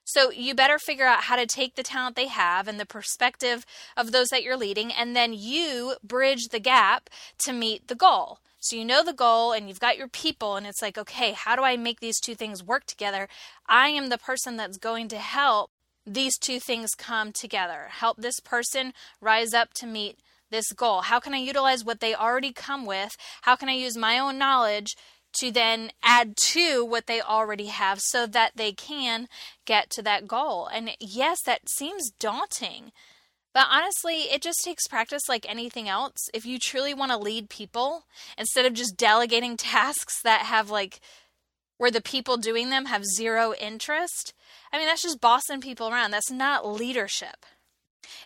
So 0.09 0.31
you 0.31 0.55
better 0.55 0.79
figure 0.79 1.05
out 1.05 1.25
how 1.25 1.37
to 1.37 1.45
take 1.45 1.75
the 1.75 1.83
talent 1.83 2.17
they 2.17 2.29
have 2.29 2.67
and 2.67 2.81
the 2.81 2.87
perspective 2.87 3.67
of 3.95 4.11
those 4.11 4.29
that 4.29 4.43
you're 4.43 4.57
leading, 4.57 4.91
and 4.91 5.15
then 5.15 5.35
you 5.35 5.97
bridge 6.03 6.49
the 6.49 6.59
gap 6.59 7.11
to 7.41 7.53
meet 7.53 7.89
the 7.89 7.95
goal. 7.95 8.39
So 8.59 8.75
you 8.75 8.87
know 8.87 9.05
the 9.05 9.13
goal 9.13 9.53
and 9.53 9.69
you've 9.69 9.81
got 9.81 9.99
your 9.99 10.09
people, 10.09 10.57
and 10.57 10.67
it's 10.67 10.81
like, 10.81 10.97
okay, 10.97 11.33
how 11.33 11.57
do 11.57 11.63
I 11.63 11.77
make 11.77 12.01
these 12.01 12.21
two 12.21 12.35
things 12.35 12.65
work 12.65 12.87
together? 12.87 13.29
I 13.69 13.89
am 13.89 14.09
the 14.09 14.17
person 14.17 14.57
that's 14.57 14.79
going 14.79 15.09
to 15.09 15.19
help 15.19 15.73
these 16.07 16.39
two 16.39 16.59
things 16.59 16.95
come 16.95 17.31
together. 17.31 17.89
Help 17.91 18.17
this 18.17 18.41
person 18.41 18.95
rise 19.21 19.53
up 19.53 19.75
to 19.75 19.87
meet 19.87 20.21
this 20.51 20.73
goal. 20.73 21.03
How 21.03 21.21
can 21.21 21.35
I 21.35 21.39
utilize 21.39 21.85
what 21.85 22.01
they 22.01 22.15
already 22.15 22.53
come 22.55 22.87
with? 22.87 23.15
How 23.43 23.57
can 23.57 23.69
I 23.69 23.75
use 23.75 23.99
my 23.99 24.19
own 24.19 24.39
knowledge 24.39 24.97
to 25.41 25.51
then 25.51 25.91
add 26.03 26.37
to 26.37 26.85
what 26.85 27.07
they 27.07 27.21
already 27.21 27.67
have 27.67 28.01
so 28.01 28.27
that 28.27 28.53
they 28.57 28.73
can 28.73 29.29
get 29.65 29.91
to 29.91 30.03
that 30.03 30.27
goal? 30.27 30.67
And 30.67 30.91
yes, 31.01 31.39
that 31.47 31.69
seems 31.69 32.11
daunting. 32.11 32.93
But 33.55 33.67
honestly, 33.71 34.23
it 34.33 34.43
just 34.43 34.63
takes 34.65 34.87
practice 34.87 35.23
like 35.29 35.49
anything 35.49 35.89
else. 35.89 36.29
If 36.33 36.47
you 36.47 36.59
truly 36.59 36.95
want 36.95 37.13
to 37.13 37.19
lead 37.19 37.51
people, 37.51 38.05
instead 38.37 38.67
of 38.67 38.75
just 38.75 38.97
delegating 38.97 39.57
tasks 39.57 40.21
that 40.23 40.43
have 40.43 40.71
like 40.71 41.01
where 41.79 41.91
the 41.91 42.03
people 42.03 42.37
doing 42.37 42.71
them 42.71 42.87
have 42.87 43.05
zero 43.05 43.55
interest, 43.55 44.35
I 44.73 44.79
mean, 44.79 44.87
that's 44.87 45.03
just 45.03 45.21
bossing 45.21 45.61
people 45.61 45.89
around. 45.89 46.11
That's 46.11 46.31
not 46.31 46.69
leadership. 46.69 47.47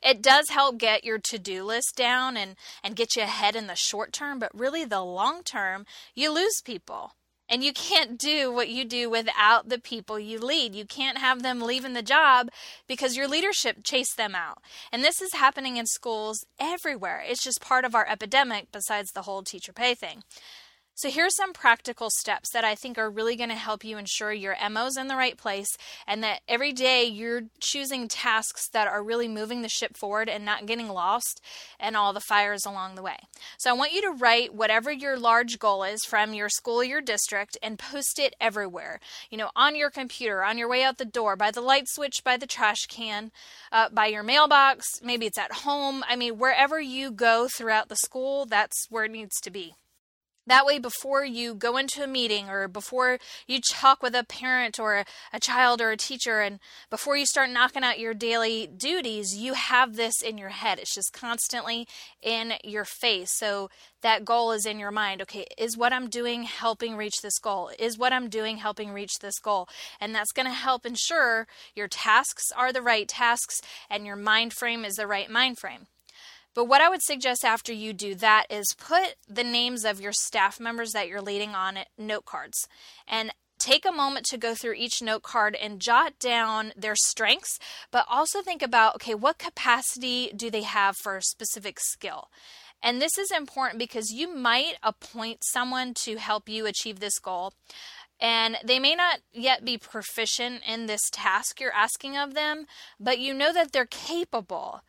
It 0.02 0.22
does 0.22 0.50
help 0.50 0.78
get 0.78 1.04
your 1.04 1.18
to-do 1.18 1.64
list 1.64 1.96
down 1.96 2.36
and 2.36 2.56
and 2.82 2.96
get 2.96 3.16
you 3.16 3.22
ahead 3.22 3.56
in 3.56 3.66
the 3.66 3.74
short 3.76 4.12
term, 4.12 4.38
but 4.38 4.58
really 4.58 4.84
the 4.84 5.02
long 5.02 5.42
term, 5.42 5.86
you 6.14 6.32
lose 6.32 6.60
people. 6.64 7.12
And 7.48 7.62
you 7.62 7.72
can't 7.72 8.18
do 8.18 8.50
what 8.52 8.70
you 8.70 8.84
do 8.84 9.10
without 9.10 9.68
the 9.68 9.78
people 9.78 10.18
you 10.18 10.38
lead. 10.38 10.74
You 10.74 10.86
can't 10.86 11.18
have 11.18 11.42
them 11.42 11.60
leaving 11.60 11.92
the 11.92 12.02
job 12.02 12.48
because 12.88 13.16
your 13.16 13.28
leadership 13.28 13.84
chased 13.84 14.16
them 14.16 14.34
out. 14.34 14.58
And 14.90 15.04
this 15.04 15.20
is 15.20 15.34
happening 15.34 15.76
in 15.76 15.86
schools 15.86 16.46
everywhere. 16.58 17.22
It's 17.26 17.44
just 17.44 17.60
part 17.60 17.84
of 17.84 17.94
our 17.94 18.08
epidemic 18.08 18.68
besides 18.72 19.12
the 19.12 19.22
whole 19.22 19.42
teacher 19.42 19.72
pay 19.72 19.94
thing. 19.94 20.22
So, 20.94 21.10
here's 21.10 21.34
some 21.34 21.54
practical 21.54 22.10
steps 22.10 22.50
that 22.52 22.64
I 22.64 22.74
think 22.74 22.98
are 22.98 23.10
really 23.10 23.34
going 23.34 23.48
to 23.48 23.56
help 23.56 23.82
you 23.82 23.96
ensure 23.96 24.30
your 24.30 24.54
MO's 24.70 24.98
in 24.98 25.08
the 25.08 25.16
right 25.16 25.38
place 25.38 25.68
and 26.06 26.22
that 26.22 26.42
every 26.46 26.72
day 26.72 27.04
you're 27.04 27.44
choosing 27.60 28.08
tasks 28.08 28.68
that 28.74 28.86
are 28.86 29.02
really 29.02 29.26
moving 29.26 29.62
the 29.62 29.70
ship 29.70 29.96
forward 29.96 30.28
and 30.28 30.44
not 30.44 30.66
getting 30.66 30.90
lost 30.90 31.40
and 31.80 31.96
all 31.96 32.12
the 32.12 32.20
fires 32.20 32.66
along 32.66 32.94
the 32.94 33.02
way. 33.02 33.16
So, 33.56 33.70
I 33.70 33.72
want 33.72 33.94
you 33.94 34.02
to 34.02 34.10
write 34.10 34.54
whatever 34.54 34.92
your 34.92 35.18
large 35.18 35.58
goal 35.58 35.82
is 35.82 36.04
from 36.04 36.34
your 36.34 36.50
school 36.50 36.84
your 36.84 37.00
district 37.00 37.56
and 37.62 37.78
post 37.78 38.18
it 38.18 38.34
everywhere. 38.38 39.00
You 39.30 39.38
know, 39.38 39.50
on 39.56 39.74
your 39.74 39.88
computer, 39.88 40.44
on 40.44 40.58
your 40.58 40.68
way 40.68 40.82
out 40.82 40.98
the 40.98 41.06
door, 41.06 41.36
by 41.36 41.50
the 41.50 41.62
light 41.62 41.88
switch, 41.88 42.22
by 42.22 42.36
the 42.36 42.46
trash 42.46 42.84
can, 42.86 43.32
uh, 43.72 43.88
by 43.88 44.06
your 44.06 44.22
mailbox, 44.22 44.84
maybe 45.02 45.24
it's 45.24 45.38
at 45.38 45.52
home. 45.52 46.04
I 46.06 46.16
mean, 46.16 46.36
wherever 46.36 46.78
you 46.78 47.10
go 47.10 47.48
throughout 47.48 47.88
the 47.88 47.96
school, 47.96 48.44
that's 48.44 48.86
where 48.90 49.06
it 49.06 49.10
needs 49.10 49.40
to 49.40 49.50
be. 49.50 49.74
That 50.46 50.66
way, 50.66 50.80
before 50.80 51.24
you 51.24 51.54
go 51.54 51.76
into 51.76 52.02
a 52.02 52.08
meeting 52.08 52.48
or 52.48 52.66
before 52.66 53.18
you 53.46 53.60
talk 53.70 54.02
with 54.02 54.14
a 54.16 54.24
parent 54.24 54.80
or 54.80 55.04
a 55.32 55.38
child 55.38 55.80
or 55.80 55.92
a 55.92 55.96
teacher, 55.96 56.40
and 56.40 56.58
before 56.90 57.16
you 57.16 57.26
start 57.26 57.50
knocking 57.50 57.84
out 57.84 58.00
your 58.00 58.12
daily 58.12 58.66
duties, 58.66 59.36
you 59.36 59.54
have 59.54 59.94
this 59.94 60.20
in 60.20 60.38
your 60.38 60.48
head. 60.48 60.80
It's 60.80 60.94
just 60.94 61.12
constantly 61.12 61.86
in 62.20 62.54
your 62.64 62.84
face. 62.84 63.30
So 63.36 63.70
that 64.02 64.24
goal 64.24 64.50
is 64.50 64.66
in 64.66 64.80
your 64.80 64.90
mind. 64.90 65.22
Okay, 65.22 65.46
is 65.56 65.76
what 65.76 65.92
I'm 65.92 66.08
doing 66.08 66.42
helping 66.42 66.96
reach 66.96 67.20
this 67.22 67.38
goal? 67.38 67.70
Is 67.78 67.96
what 67.96 68.12
I'm 68.12 68.28
doing 68.28 68.56
helping 68.56 68.92
reach 68.92 69.12
this 69.20 69.38
goal? 69.38 69.68
And 70.00 70.12
that's 70.12 70.32
going 70.32 70.46
to 70.46 70.52
help 70.52 70.84
ensure 70.84 71.46
your 71.76 71.86
tasks 71.86 72.50
are 72.56 72.72
the 72.72 72.82
right 72.82 73.06
tasks 73.06 73.60
and 73.88 74.04
your 74.04 74.16
mind 74.16 74.54
frame 74.54 74.84
is 74.84 74.94
the 74.94 75.06
right 75.06 75.30
mind 75.30 75.58
frame. 75.58 75.86
But 76.54 76.66
what 76.66 76.80
I 76.80 76.88
would 76.88 77.02
suggest 77.02 77.44
after 77.44 77.72
you 77.72 77.92
do 77.92 78.14
that 78.16 78.46
is 78.50 78.74
put 78.76 79.14
the 79.28 79.44
names 79.44 79.84
of 79.84 80.00
your 80.00 80.12
staff 80.12 80.60
members 80.60 80.92
that 80.92 81.08
you're 81.08 81.22
leading 81.22 81.54
on 81.54 81.78
note 81.96 82.26
cards 82.26 82.68
and 83.08 83.32
take 83.58 83.86
a 83.86 83.92
moment 83.92 84.26
to 84.26 84.36
go 84.36 84.54
through 84.54 84.74
each 84.74 85.00
note 85.00 85.22
card 85.22 85.54
and 85.54 85.80
jot 85.80 86.18
down 86.18 86.72
their 86.76 86.96
strengths, 86.96 87.58
but 87.90 88.04
also 88.10 88.42
think 88.42 88.62
about 88.62 88.96
okay, 88.96 89.14
what 89.14 89.38
capacity 89.38 90.32
do 90.34 90.50
they 90.50 90.62
have 90.62 90.96
for 90.96 91.16
a 91.16 91.22
specific 91.22 91.78
skill? 91.80 92.28
And 92.82 93.00
this 93.00 93.16
is 93.16 93.30
important 93.30 93.78
because 93.78 94.10
you 94.10 94.34
might 94.34 94.74
appoint 94.82 95.44
someone 95.44 95.94
to 96.02 96.16
help 96.16 96.48
you 96.48 96.66
achieve 96.66 96.98
this 96.98 97.18
goal. 97.20 97.52
And 98.20 98.56
they 98.64 98.78
may 98.78 98.94
not 98.94 99.20
yet 99.32 99.64
be 99.64 99.78
proficient 99.78 100.62
in 100.66 100.86
this 100.86 101.00
task 101.10 101.60
you're 101.60 101.72
asking 101.72 102.16
of 102.16 102.34
them, 102.34 102.66
but 102.98 103.18
you 103.18 103.34
know 103.34 103.52
that 103.52 103.72
they're 103.72 103.86
capable. 103.86 104.82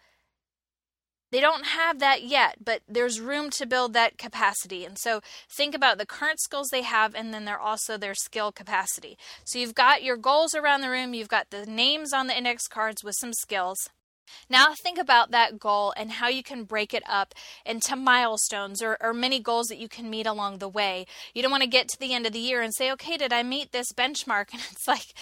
They 1.34 1.42
don't 1.42 1.66
have 1.66 1.98
that 1.98 2.22
yet, 2.22 2.58
but 2.64 2.84
there's 2.88 3.20
room 3.20 3.50
to 3.58 3.66
build 3.66 3.94
that 3.94 4.20
capacity. 4.20 4.86
And 4.86 5.00
so 5.00 5.20
think 5.50 5.74
about 5.74 5.98
the 5.98 6.06
current 6.06 6.40
skills 6.40 6.70
they 6.70 6.84
have 6.84 7.16
and 7.16 7.34
then 7.34 7.46
they're 7.46 7.60
also 7.60 7.98
their 7.98 8.14
skill 8.14 8.52
capacity. 8.52 9.18
So 9.44 9.58
you've 9.58 9.74
got 9.74 10.04
your 10.04 10.16
goals 10.16 10.54
around 10.54 10.82
the 10.82 10.92
room, 10.92 11.16
you've 11.16 11.30
got 11.30 11.50
the 11.50 11.66
names 11.66 12.14
on 12.14 12.28
the 12.28 12.38
index 12.38 12.68
cards 12.68 13.04
with 13.04 13.16
some 13.20 13.34
skills. 13.34 13.90
Now 14.48 14.76
think 14.76 15.00
about 15.00 15.32
that 15.32 15.58
goal 15.58 15.92
and 15.98 16.12
how 16.12 16.28
you 16.28 16.44
can 16.44 16.66
break 16.66 16.94
it 16.94 17.04
up 17.10 17.34
into 17.66 17.96
milestones 17.96 18.84
or, 18.84 18.98
or, 19.02 19.12
many 19.12 19.40
goals 19.40 19.68
that 19.68 19.80
you 19.80 19.90
can 19.90 20.12
meet 20.12 20.28
along 20.28 20.60
the 20.60 20.70
way. 20.70 21.08
You 21.34 21.42
don't 21.42 21.52
want 21.52 21.64
to 21.64 21.70
get 21.70 21.88
to 21.90 22.00
the 22.00 22.14
end 22.14 22.28
of 22.28 22.34
the 22.34 22.40
year 22.40 22.62
and 22.62 22.74
say, 22.76 22.92
okay, 22.92 23.18
did 23.18 23.34
I 23.34 23.42
meet 23.42 23.72
this 23.72 23.92
benchmark? 23.92 24.50
And 24.54 24.62
it's 24.72 24.88
like, 24.88 25.14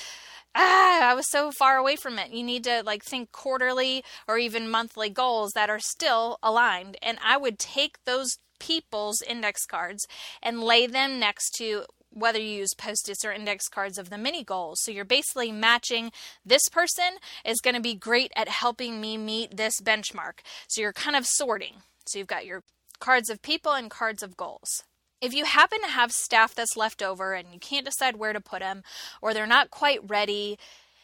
ah, 0.56 1.12
I 1.12 1.14
was 1.14 1.30
so 1.30 1.52
far 1.52 1.78
away 1.78 1.96
from 1.96 2.20
it. 2.20 2.32
You 2.32 2.44
need 2.44 2.64
to 2.66 2.84
like 2.86 3.04
think 3.04 3.32
quarterly 3.32 4.04
or 4.28 4.38
even 4.38 4.70
monthly 4.70 5.10
goals 5.10 5.52
that 5.54 5.70
are 5.70 5.80
still 5.80 6.38
aligned. 6.44 6.98
And 7.02 7.18
I 7.24 7.38
would 7.38 7.60
take 7.60 8.04
those 8.06 8.38
people's 8.60 9.22
index 9.22 9.66
cards 9.66 10.06
and 10.42 10.64
lay 10.64 10.86
them 10.88 11.20
next 11.20 11.56
to 11.58 11.86
whether 12.14 12.40
you 12.40 12.60
use 12.60 12.74
post-its 12.78 13.24
or 13.24 13.32
index 13.32 13.68
cards 13.68 13.98
of 13.98 14.10
the 14.10 14.18
mini 14.18 14.44
goals. 14.44 14.80
So 14.82 14.92
you're 14.92 15.06
basically 15.06 15.52
matching 15.52 16.12
this 16.46 16.68
person 16.70 17.18
is 17.46 17.62
going 17.62 17.76
to 17.76 17.82
be 17.82 17.96
great 17.96 18.32
at 18.36 18.50
helping 18.50 19.00
me 19.00 19.18
meet 19.18 19.56
this 19.56 19.80
benchmark. 19.82 20.40
So 20.68 20.82
you're 20.82 20.94
kind 20.94 21.16
of 21.16 21.26
sorting. 21.26 21.76
So 22.06 22.20
you've 22.20 22.28
got 22.28 22.46
your 22.46 22.64
cards 23.00 23.30
of 23.30 23.42
people 23.42 23.72
and 23.72 23.90
cards 23.90 24.22
of 24.22 24.38
goals. 24.38 24.84
If 25.22 25.34
you 25.34 25.46
happen 25.46 25.80
to 25.82 25.88
have 25.88 26.12
staff 26.12 26.56
that's 26.56 26.76
left 26.76 27.02
over 27.02 27.34
and 27.34 27.54
you 27.54 27.60
can't 27.60 27.86
decide 27.86 28.16
where 28.16 28.34
to 28.34 28.42
put 28.42 28.60
them 28.60 28.84
or 29.22 29.34
they're 29.34 29.46
not 29.46 29.70
quite 29.70 30.00
ready, 30.10 30.58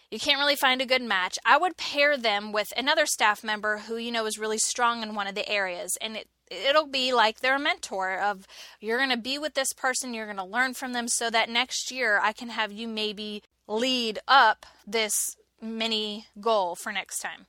you 0.10 0.20
can't 0.20 0.40
really 0.40 0.56
find 0.56 0.82
a 0.82 0.86
good 0.86 1.04
match, 1.04 1.38
I 1.46 1.58
would 1.58 1.78
pair 1.78 2.18
them 2.18 2.52
with 2.52 2.74
another 2.76 3.06
staff 3.06 3.44
member 3.44 3.80
who 3.80 3.98
you 3.98 4.12
know 4.12 4.26
is 4.26 4.40
really 4.40 4.58
strong 4.58 5.04
in 5.04 5.16
one 5.16 5.28
of 5.28 5.36
the 5.36 5.48
areas. 5.48 5.98
And 6.02 6.18
it 6.18 6.28
it'll 6.50 6.88
be 6.88 7.14
like 7.14 7.40
they're 7.40 7.58
a 7.58 7.60
mentor 7.60 8.18
of 8.18 8.48
you're 8.80 8.98
going 8.98 9.10
to 9.10 9.18
be 9.18 9.38
with 9.38 9.54
this 9.54 9.74
person 9.74 10.14
you're 10.14 10.26
going 10.26 10.38
to 10.38 10.46
learn 10.46 10.74
from 10.74 10.94
them 10.94 11.08
so 11.08 11.30
that 11.30 11.50
next 11.50 11.92
year 11.92 12.22
i 12.24 12.32
can 12.32 12.48
have 12.48 12.72
you 12.72 12.88
maybe 12.88 13.44
lead 13.68 14.18
up 14.30 14.66
this 14.86 15.36
mini 15.62 16.28
goal 16.40 16.76
for 16.76 16.92
next 16.92 17.20
time. 17.20 17.48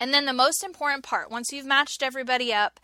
And 0.00 0.12
then 0.12 0.26
the 0.26 0.32
most 0.32 0.64
important 0.64 1.04
part 1.04 1.30
once 1.30 1.52
you've 1.52 1.66
matched 1.66 2.02
everybody 2.02 2.52
up 2.52 2.80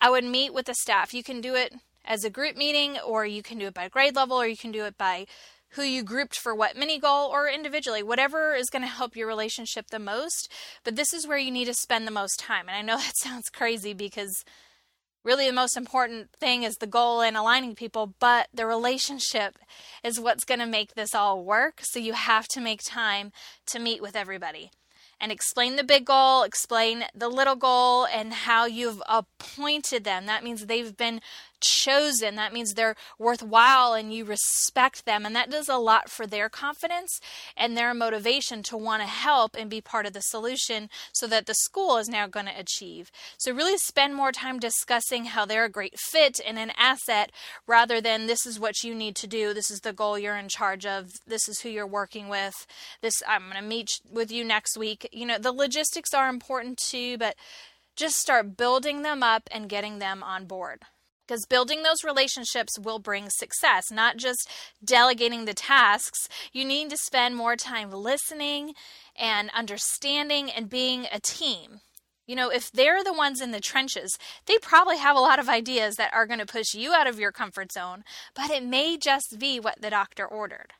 i 0.00 0.10
would 0.10 0.24
meet 0.24 0.52
with 0.52 0.66
the 0.66 0.74
staff. 0.74 1.14
You 1.14 1.22
can 1.22 1.40
do 1.40 1.54
it 1.54 1.74
as 2.04 2.24
a 2.24 2.30
group 2.30 2.56
meeting 2.56 2.98
or 2.98 3.26
you 3.26 3.42
can 3.42 3.58
do 3.58 3.66
it 3.66 3.74
by 3.74 3.88
grade 3.88 4.16
level 4.16 4.40
or 4.40 4.46
you 4.46 4.56
can 4.56 4.72
do 4.72 4.84
it 4.84 4.96
by 4.96 5.26
who 5.70 5.82
you 5.82 6.02
grouped 6.02 6.36
for 6.36 6.54
what 6.54 6.76
mini 6.76 6.98
goal 6.98 7.28
or 7.28 7.48
individually, 7.48 8.02
whatever 8.02 8.54
is 8.54 8.70
going 8.70 8.82
to 8.82 8.88
help 8.88 9.16
your 9.16 9.26
relationship 9.26 9.88
the 9.90 9.98
most. 9.98 10.50
But 10.82 10.96
this 10.96 11.12
is 11.12 11.26
where 11.26 11.38
you 11.38 11.50
need 11.50 11.66
to 11.66 11.74
spend 11.74 12.06
the 12.06 12.12
most 12.12 12.40
time. 12.40 12.68
And 12.68 12.76
I 12.76 12.82
know 12.82 12.96
that 13.02 13.16
sounds 13.16 13.48
crazy 13.50 13.92
because 13.92 14.44
really 15.24 15.46
the 15.46 15.52
most 15.52 15.76
important 15.76 16.30
thing 16.40 16.62
is 16.62 16.76
the 16.76 16.86
goal 16.86 17.20
and 17.20 17.36
aligning 17.36 17.74
people, 17.74 18.14
but 18.18 18.48
the 18.52 18.66
relationship 18.66 19.58
is 20.02 20.20
what's 20.20 20.44
going 20.44 20.60
to 20.60 20.66
make 20.66 20.94
this 20.94 21.14
all 21.14 21.44
work. 21.44 21.80
So 21.82 21.98
you 21.98 22.14
have 22.14 22.46
to 22.48 22.60
make 22.60 22.80
time 22.82 23.32
to 23.66 23.78
meet 23.78 24.00
with 24.00 24.16
everybody 24.16 24.70
and 25.20 25.32
explain 25.32 25.76
the 25.76 25.84
big 25.84 26.04
goal, 26.04 26.44
explain 26.44 27.04
the 27.14 27.28
little 27.28 27.56
goal, 27.56 28.06
and 28.06 28.32
how 28.32 28.66
you've 28.66 29.02
appointed 29.08 30.04
them. 30.04 30.26
That 30.26 30.44
means 30.44 30.66
they've 30.66 30.96
been 30.96 31.20
chosen. 31.60 32.36
That 32.36 32.52
means 32.52 32.74
they're 32.74 32.96
worthwhile 33.18 33.94
and 33.94 34.12
you 34.12 34.24
respect 34.24 35.04
them. 35.04 35.24
And 35.24 35.34
that 35.34 35.50
does 35.50 35.68
a 35.68 35.76
lot 35.76 36.10
for 36.10 36.26
their 36.26 36.48
confidence 36.48 37.20
and 37.56 37.76
their 37.76 37.94
motivation 37.94 38.62
to 38.64 38.76
want 38.76 39.02
to 39.02 39.08
help 39.08 39.56
and 39.56 39.70
be 39.70 39.80
part 39.80 40.06
of 40.06 40.12
the 40.12 40.20
solution 40.20 40.88
so 41.12 41.26
that 41.26 41.46
the 41.46 41.54
school 41.54 41.96
is 41.96 42.08
now 42.08 42.26
going 42.26 42.46
to 42.46 42.58
achieve. 42.58 43.10
So, 43.36 43.52
really 43.52 43.78
spend 43.78 44.14
more 44.14 44.32
time 44.32 44.58
discussing 44.58 45.26
how 45.26 45.44
they're 45.44 45.64
a 45.64 45.70
great 45.70 45.98
fit 45.98 46.40
and 46.46 46.58
an 46.58 46.72
asset 46.76 47.30
rather 47.66 48.00
than 48.00 48.26
this 48.26 48.46
is 48.46 48.60
what 48.60 48.82
you 48.82 48.94
need 48.94 49.16
to 49.16 49.26
do. 49.26 49.52
This 49.52 49.70
is 49.70 49.80
the 49.80 49.92
goal 49.92 50.18
you're 50.18 50.36
in 50.36 50.48
charge 50.48 50.86
of. 50.86 51.12
This 51.26 51.48
is 51.48 51.60
who 51.60 51.68
you're 51.68 51.86
working 51.86 52.28
with. 52.28 52.66
This, 53.00 53.22
I'm 53.26 53.44
going 53.44 53.56
to 53.56 53.62
meet 53.62 53.88
with 54.10 54.30
you 54.30 54.44
next 54.44 54.76
week. 54.76 55.08
You 55.12 55.26
know, 55.26 55.38
the 55.38 55.52
logistics 55.52 56.14
are 56.14 56.28
important 56.28 56.78
too, 56.78 57.18
but 57.18 57.36
just 57.96 58.16
start 58.16 58.56
building 58.56 59.02
them 59.02 59.22
up 59.22 59.48
and 59.50 59.68
getting 59.68 59.98
them 59.98 60.22
on 60.22 60.46
board 60.46 60.82
because 61.28 61.44
building 61.44 61.82
those 61.82 62.04
relationships 62.04 62.78
will 62.78 62.98
bring 62.98 63.28
success, 63.28 63.90
not 63.92 64.16
just 64.16 64.48
delegating 64.82 65.44
the 65.44 65.54
tasks. 65.54 66.28
You 66.52 66.64
need 66.64 66.88
to 66.90 66.96
spend 66.96 67.36
more 67.36 67.54
time 67.54 67.92
listening 67.92 68.72
and 69.14 69.50
understanding 69.54 70.50
and 70.50 70.70
being 70.70 71.06
a 71.12 71.20
team. 71.20 71.80
You 72.26 72.36
know, 72.36 72.50
if 72.50 72.70
they're 72.70 73.04
the 73.04 73.12
ones 73.12 73.40
in 73.40 73.52
the 73.52 73.60
trenches, 73.60 74.18
they 74.46 74.58
probably 74.58 74.98
have 74.98 75.16
a 75.16 75.20
lot 75.20 75.38
of 75.38 75.48
ideas 75.48 75.96
that 75.96 76.12
are 76.12 76.26
going 76.26 76.40
to 76.40 76.46
push 76.46 76.74
you 76.74 76.92
out 76.92 77.06
of 77.06 77.18
your 77.18 77.32
comfort 77.32 77.72
zone, 77.72 78.04
but 78.34 78.50
it 78.50 78.64
may 78.64 78.96
just 78.96 79.38
be 79.38 79.60
what 79.60 79.80
the 79.80 79.90
doctor 79.90 80.26
ordered. 80.26 80.72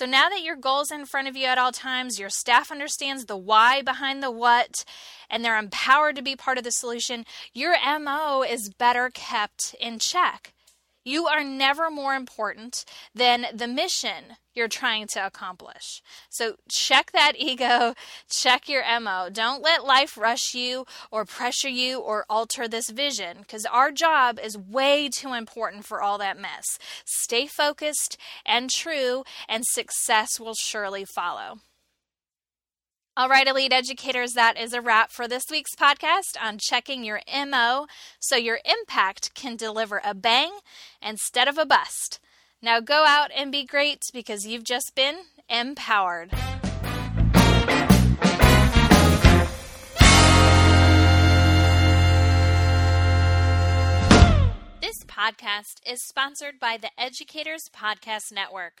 So 0.00 0.06
now 0.06 0.30
that 0.30 0.42
your 0.42 0.56
goal's 0.56 0.90
in 0.90 1.04
front 1.04 1.28
of 1.28 1.36
you 1.36 1.44
at 1.44 1.58
all 1.58 1.72
times, 1.72 2.18
your 2.18 2.30
staff 2.30 2.70
understands 2.72 3.26
the 3.26 3.36
why 3.36 3.82
behind 3.82 4.22
the 4.22 4.30
what, 4.30 4.86
and 5.28 5.44
they're 5.44 5.58
empowered 5.58 6.16
to 6.16 6.22
be 6.22 6.34
part 6.34 6.56
of 6.56 6.64
the 6.64 6.70
solution, 6.70 7.26
your 7.52 7.76
MO 7.98 8.42
is 8.42 8.72
better 8.78 9.10
kept 9.12 9.74
in 9.78 9.98
check. 9.98 10.54
You 11.10 11.26
are 11.26 11.42
never 11.42 11.90
more 11.90 12.14
important 12.14 12.84
than 13.12 13.46
the 13.52 13.66
mission 13.66 14.36
you're 14.54 14.68
trying 14.68 15.08
to 15.08 15.26
accomplish. 15.26 16.02
So 16.28 16.54
check 16.68 17.10
that 17.10 17.32
ego, 17.36 17.94
check 18.30 18.68
your 18.68 18.84
MO. 19.00 19.28
Don't 19.28 19.60
let 19.60 19.84
life 19.84 20.16
rush 20.16 20.54
you 20.54 20.86
or 21.10 21.24
pressure 21.24 21.68
you 21.68 21.98
or 21.98 22.26
alter 22.30 22.68
this 22.68 22.90
vision 22.90 23.38
because 23.40 23.66
our 23.66 23.90
job 23.90 24.38
is 24.38 24.56
way 24.56 25.08
too 25.08 25.32
important 25.32 25.84
for 25.84 26.00
all 26.00 26.16
that 26.18 26.38
mess. 26.38 26.78
Stay 27.04 27.48
focused 27.48 28.16
and 28.46 28.70
true, 28.70 29.24
and 29.48 29.64
success 29.66 30.38
will 30.38 30.54
surely 30.54 31.04
follow. 31.04 31.58
All 33.20 33.28
right, 33.28 33.46
elite 33.46 33.74
educators, 33.74 34.32
that 34.32 34.58
is 34.58 34.72
a 34.72 34.80
wrap 34.80 35.10
for 35.10 35.28
this 35.28 35.44
week's 35.50 35.74
podcast 35.74 36.42
on 36.42 36.56
checking 36.58 37.04
your 37.04 37.20
MO 37.46 37.86
so 38.18 38.34
your 38.34 38.60
impact 38.64 39.34
can 39.34 39.56
deliver 39.56 40.00
a 40.02 40.14
bang 40.14 40.50
instead 41.02 41.46
of 41.46 41.58
a 41.58 41.66
bust. 41.66 42.18
Now 42.62 42.80
go 42.80 43.04
out 43.06 43.30
and 43.36 43.52
be 43.52 43.66
great 43.66 44.04
because 44.14 44.46
you've 44.46 44.64
just 44.64 44.94
been 44.94 45.16
empowered. 45.50 46.30
This 54.80 55.04
podcast 55.06 55.86
is 55.86 56.02
sponsored 56.06 56.58
by 56.58 56.78
the 56.78 56.88
Educators 56.98 57.68
Podcast 57.68 58.32
Network 58.32 58.80